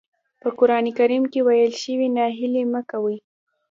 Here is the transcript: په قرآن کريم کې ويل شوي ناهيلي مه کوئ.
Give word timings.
په 0.41 0.47
قرآن 0.59 0.85
کريم 0.97 1.23
کې 1.31 1.39
ويل 1.47 1.71
شوي 1.83 2.07
ناهيلي 2.17 2.63
مه 2.71 2.81
کوئ. 2.89 3.17